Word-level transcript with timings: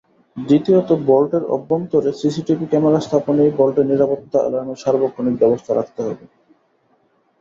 দ্বিতীয়ত, 0.37 0.89
ভল্টের 1.07 1.43
অভ্যন্তরে 1.55 2.09
CCTV 2.21 2.65
camera 2.69 2.99
স্থাপনসহ 3.01 3.47
ভল্টে 3.57 3.81
নিরাপত্তা 3.83 4.37
অ্যালার্মের 4.41 4.81
সার্বক্ষণিক 4.83 5.35
ব্যবস্থা 5.41 5.71
রাখতে 5.73 5.99
হবে। 6.05 6.23